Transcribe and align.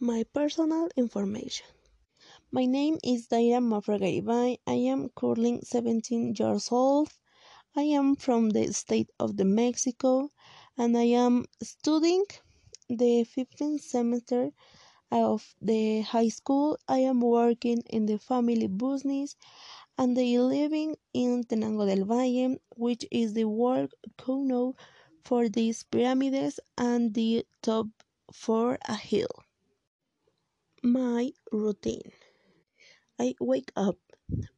My 0.00 0.24
personal 0.24 0.90
information. 0.94 1.66
My 2.50 2.66
name 2.66 2.98
is 3.02 3.28
Daira 3.28 3.62
Mafra 3.62 3.98
Garibay. 3.98 4.58
I 4.66 4.72
am 4.72 5.08
currently 5.16 5.60
17 5.62 6.34
years 6.38 6.70
old. 6.70 7.08
I 7.74 7.84
am 7.84 8.14
from 8.14 8.50
the 8.50 8.72
state 8.74 9.08
of 9.18 9.38
the 9.38 9.46
Mexico 9.46 10.32
and 10.76 10.98
I 10.98 11.04
am 11.04 11.46
studying 11.62 12.26
the 12.90 13.24
15th 13.24 13.80
semester 13.80 14.50
of 15.10 15.54
the 15.62 16.02
high 16.02 16.28
school. 16.28 16.76
I 16.86 16.98
am 16.98 17.22
working 17.22 17.80
in 17.88 18.04
the 18.04 18.18
family 18.18 18.66
business 18.66 19.34
and 19.96 20.18
I 20.18 20.36
living 20.38 20.96
in 21.14 21.44
Tenango 21.44 21.86
del 21.86 22.04
Valle, 22.04 22.58
which 22.76 23.06
is 23.10 23.32
the 23.32 23.46
world 23.46 23.94
known 24.28 24.74
for 25.24 25.48
these 25.48 25.84
pyramids 25.84 26.60
and 26.76 27.14
the 27.14 27.46
top 27.62 27.86
for 28.30 28.78
a 28.86 28.94
hill. 28.94 29.45
My 30.88 31.32
routine. 31.50 32.12
I 33.18 33.34
wake 33.40 33.72
up, 33.74 33.98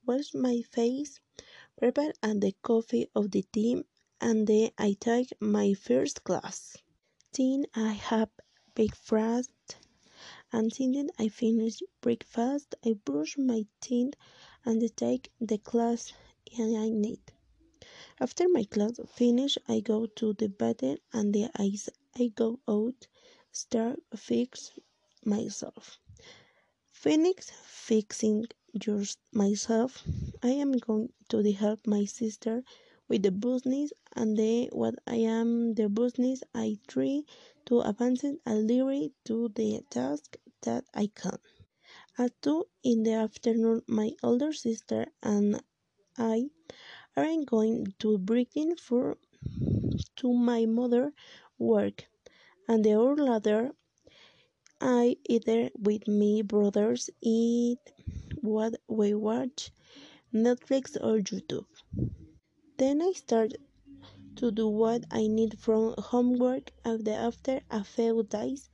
wash 0.05 0.34
my 0.34 0.60
face, 0.60 1.20
prepare 1.78 2.12
and 2.23 2.42
the 2.42 2.52
coffee 2.60 3.09
of 3.14 3.30
the 3.30 3.41
team, 3.45 3.86
and 4.20 4.46
then 4.46 4.72
I 4.77 4.92
take 5.00 5.33
my 5.41 5.72
first 5.72 6.24
class. 6.24 6.77
Then 7.33 7.64
I 7.72 7.92
have 7.95 8.28
breakfast, 8.74 9.77
and 10.52 10.70
then 10.70 11.09
I 11.19 11.28
finish 11.28 11.83
breakfast. 12.02 12.74
I 12.84 12.92
brush 12.92 13.38
my 13.38 13.64
teeth 13.80 14.12
and 14.66 14.97
take 14.98 15.33
the 15.41 15.56
class 15.56 16.12
I 16.58 16.91
need. 16.91 17.22
After 18.20 18.50
my 18.50 18.64
class 18.64 19.00
finish, 19.14 19.56
I 19.66 19.80
go 19.80 20.05
to 20.05 20.34
the 20.34 20.50
bathroom 20.50 20.98
and 21.10 21.34
then 21.34 21.50
I, 21.56 21.72
I 22.19 22.27
go 22.34 22.60
out, 22.69 23.06
start 23.50 24.00
fix 24.14 24.72
myself. 25.24 25.98
Phoenix 27.00 27.52
fixing 27.62 28.46
yours 28.84 29.18
myself. 29.32 30.02
I 30.42 30.50
am 30.64 30.72
going 30.72 31.12
to 31.28 31.52
help 31.52 31.86
my 31.86 32.05
sister 32.05 32.64
with 33.08 33.22
the 33.22 33.30
business 33.30 33.92
and 34.16 34.36
then 34.36 34.68
what 34.72 34.96
I 35.06 35.18
am 35.38 35.74
the 35.74 35.88
business 35.88 36.42
I 36.52 36.78
try 36.88 37.22
to 37.66 37.82
advance 37.82 38.24
a 38.24 38.55
little 38.55 39.10
to 39.27 39.48
the 39.55 39.80
task 39.90 40.38
that 40.62 40.86
I 40.92 41.06
can. 41.14 41.38
At 42.18 42.32
two 42.42 42.66
in 42.82 43.05
the 43.05 43.12
afternoon 43.12 43.83
my 43.86 44.10
older 44.24 44.52
sister 44.52 45.06
and 45.22 45.62
I 46.18 46.50
are 47.16 47.44
going 47.44 47.94
to 48.00 48.18
bring 48.18 48.74
for 48.77 49.18
to 50.16 50.33
my 50.33 50.66
mother 50.66 51.12
work 51.60 52.06
and 52.66 52.84
the 52.84 52.94
hour 52.94 53.14
later 53.14 53.72
I 54.80 55.16
either 55.28 55.70
with 55.78 56.06
me 56.06 56.42
brothers 56.42 57.10
eat 57.20 57.78
what 58.40 58.80
we 58.88 59.14
watch, 59.14 59.72
Netflix 60.32 60.96
or 60.96 61.18
YouTube. 61.18 61.66
Then 62.76 63.02
I 63.02 63.12
start 63.12 63.54
to 64.36 64.50
do 64.52 64.68
what 64.68 65.04
I 65.10 65.26
need 65.26 65.58
from 65.58 65.94
homework 65.98 66.70
after 66.84 67.60
a 67.70 67.82
few 67.84 68.22
days 68.22 68.70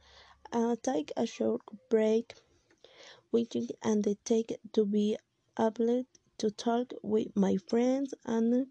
I 0.52 0.76
take 0.82 1.12
a 1.16 1.26
short 1.26 1.62
break 1.88 2.34
waiting 3.32 3.68
and 3.82 4.04
take 4.24 4.56
to 4.72 4.84
be 4.84 5.16
able 5.58 6.04
to 6.38 6.50
talk 6.50 6.92
with 7.02 7.34
my 7.36 7.56
friends 7.56 8.14
and 8.24 8.68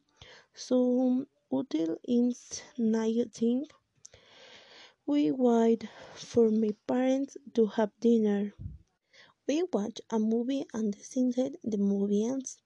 some 0.53 1.27
until 1.51 1.97
it's 2.03 2.61
night 2.77 3.31
we 5.05 5.31
wait 5.31 5.85
for 6.15 6.49
my 6.49 6.69
parents 6.87 7.35
to 7.53 7.65
have 7.65 7.91
dinner. 7.99 8.53
We 9.45 9.63
watch 9.73 9.99
a 10.09 10.17
movie 10.17 10.65
and 10.73 10.95
sunset 10.95 11.51
the 11.61 11.77
movie 11.77 12.25
ends. 12.25 12.57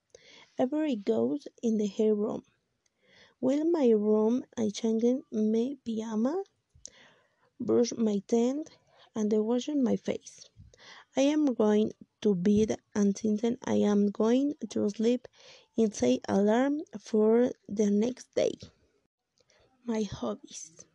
Every 0.59 0.95
goes 0.95 1.47
in 1.63 1.77
the 1.77 1.87
hair 1.87 2.13
room. 2.13 2.43
While 3.39 3.65
my 3.71 3.89
room 3.89 4.45
I 4.55 4.69
change 4.69 5.03
my 5.31 5.77
pyjama, 5.83 6.43
brush 7.59 7.93
my 7.97 8.21
teeth, 8.27 8.69
and 9.15 9.33
wash 9.33 9.67
my 9.69 9.95
face. 9.95 10.47
I 11.15 11.21
am 11.21 11.55
going 11.55 11.93
to 12.21 12.35
bed 12.35 12.77
and 12.93 13.15
then 13.15 13.57
I 13.65 13.75
am 13.75 14.11
going 14.11 14.53
to 14.69 14.89
sleep 14.89 15.27
and 15.75 15.93
set 15.93 16.19
alarm 16.29 16.81
for 16.99 17.51
the 17.67 17.89
next 17.89 18.35
day. 18.35 18.53
My 19.85 20.03
hobbies. 20.03 20.85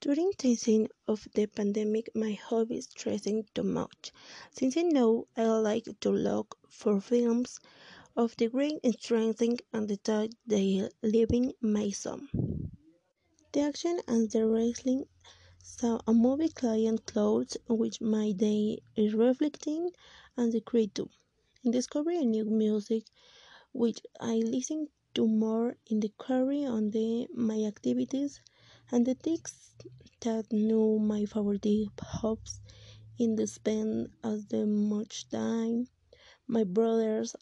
During 0.00 0.30
the 0.38 0.54
time 0.54 0.86
of 1.08 1.26
the 1.34 1.46
pandemic, 1.46 2.14
my 2.14 2.30
hobbies 2.32 2.88
stressing 2.88 3.48
too 3.52 3.64
much. 3.64 4.12
Since 4.52 4.76
I 4.76 4.82
know 4.82 5.26
I 5.36 5.46
like 5.46 5.88
to 6.02 6.10
look 6.10 6.56
for 6.68 7.00
films 7.00 7.58
of 8.14 8.36
the 8.36 8.46
great 8.48 8.78
strength 9.00 9.42
and 9.72 9.88
the 9.88 9.96
thought 9.96 10.30
they 10.46 10.88
living 11.02 11.52
my. 11.60 11.90
The 13.52 13.60
action 13.60 14.00
and 14.06 14.30
the 14.30 14.46
wrestling 14.46 15.08
saw 15.60 15.98
a 16.06 16.14
movie 16.14 16.50
client 16.50 17.04
clothes 17.04 17.56
which 17.68 18.00
my 18.00 18.30
day 18.30 18.78
is 18.94 19.14
reflecting 19.14 19.90
and 20.36 20.52
the 20.52 20.60
creative. 20.60 21.08
In 21.64 21.72
discovery 21.72 22.18
a 22.18 22.24
new 22.24 22.44
music 22.44 23.02
which 23.72 24.00
I 24.20 24.36
listen 24.36 24.90
to 25.14 25.26
more 25.26 25.76
in 25.86 25.98
the 25.98 26.12
carry 26.24 26.64
on 26.64 26.90
the 26.90 27.26
my 27.34 27.64
activities 27.64 28.40
and 28.92 29.06
the 29.06 29.14
things 29.14 29.74
that 30.20 30.52
knew 30.52 30.98
my 30.98 31.24
favorite 31.24 31.88
hobbies 32.00 32.60
in 33.18 33.36
the 33.36 33.46
spend 33.46 34.10
as 34.24 34.46
the 34.46 34.66
much 34.66 35.28
time. 35.30 35.88
My 36.48 36.64
brothers 36.64 37.36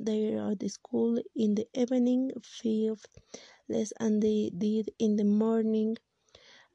they 0.00 0.34
are 0.34 0.52
at 0.52 0.60
the 0.60 0.68
school 0.68 1.18
in 1.36 1.54
the 1.56 1.68
evening 1.74 2.32
feel 2.42 2.98
less 3.68 3.92
than 4.00 4.20
they 4.20 4.50
did 4.56 4.90
in 4.98 5.16
the 5.16 5.24
morning. 5.24 5.96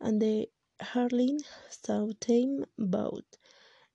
And 0.02 0.22
they 0.22 0.48
hardly 0.82 1.40
saw 1.70 2.12
time 2.20 2.66
about 2.78 3.26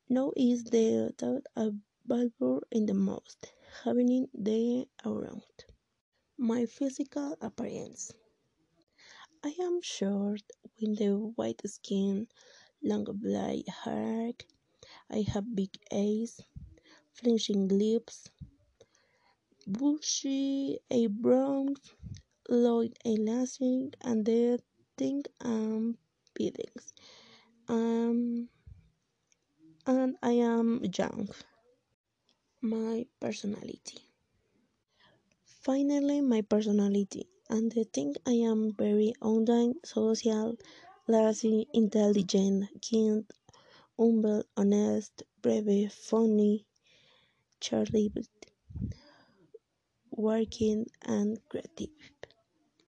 now 0.08 0.32
is 0.36 0.64
the 0.64 1.14
thought 1.18 1.46
available 1.56 2.62
in 2.70 2.86
the 2.86 2.94
most 2.94 3.52
having 3.84 4.28
the 4.34 4.86
around. 5.04 5.42
My 6.38 6.66
physical 6.66 7.36
appearance 7.40 8.12
I 9.44 9.54
am 9.60 9.82
short 9.82 10.40
with 10.80 10.96
the 10.98 11.12
white 11.36 11.60
skin, 11.66 12.28
long 12.82 13.04
black 13.04 13.66
hair. 13.84 14.32
I 15.10 15.20
have 15.32 15.54
big 15.54 15.76
eyes, 15.92 16.40
flinching 17.12 17.68
lips, 17.68 18.30
bushy 19.66 20.78
eyebrows, 20.90 21.76
long 22.48 22.88
eyelashes, 23.04 23.90
and 24.00 24.24
the 24.24 24.60
thick 24.96 25.28
um 25.42 25.98
beatings. 26.32 26.94
Um, 27.68 28.48
and 29.86 30.16
I 30.22 30.32
am 30.40 30.80
young. 30.86 31.28
My 32.62 33.04
personality. 33.20 34.00
Finally, 35.60 36.22
my 36.22 36.40
personality 36.40 37.28
and 37.50 37.72
I 37.76 37.84
think 37.92 38.16
I 38.26 38.32
am 38.32 38.72
very 38.74 39.14
online, 39.22 39.74
social, 39.84 40.56
lazy, 41.08 41.68
intelligent, 41.72 42.68
kind, 42.90 43.24
humble, 43.98 44.44
honest, 44.56 45.22
brave, 45.42 45.92
funny, 45.92 46.66
cheerful, 47.60 48.10
working, 50.16 50.86
and 51.02 51.38
creative. 51.50 51.90